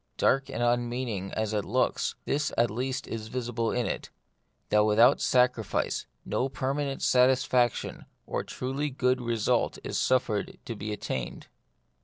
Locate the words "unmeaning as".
0.63-1.53